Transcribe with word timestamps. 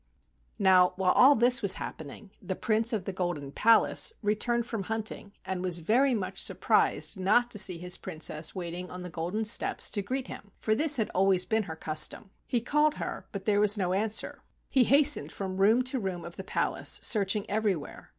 Now 0.57 0.93
while 0.95 1.11
all 1.11 1.35
this 1.35 1.61
was 1.61 1.75
happening, 1.75 2.31
the 2.41 2.55
Prince 2.55 2.91
of 2.91 3.05
the 3.05 3.13
Golden 3.13 3.51
Palace 3.51 4.13
returned 4.23 4.65
from 4.65 4.85
hunting, 4.85 5.33
and 5.45 5.61
was 5.63 5.77
very 5.77 6.15
much 6.15 6.41
surprised 6.41 7.19
not 7.19 7.51
to 7.51 7.59
see 7.59 7.77
his 7.77 7.99
Princess 7.99 8.55
waiting 8.55 8.89
on 8.89 9.03
the 9.03 9.11
golden 9.11 9.45
steps 9.45 9.91
to 9.91 10.01
greet 10.01 10.25
him, 10.25 10.49
for 10.57 10.73
this 10.73 10.97
had 10.97 11.11
always 11.11 11.45
been 11.45 11.61
her 11.69 11.75
custom. 11.75 12.31
He 12.47 12.61
called 12.61 12.95
her, 12.95 13.27
but 13.31 13.45
there 13.45 13.61
was 13.61 13.77
no 13.77 13.93
answer; 13.93 14.41
he 14.71 14.85
hastened 14.85 15.31
from 15.31 15.57
room 15.57 15.83
to 15.83 15.99
room 15.99 16.25
of 16.25 16.35
the 16.35 16.43
palace, 16.43 16.99
searching 17.03 17.47
everywhere. 17.47 18.09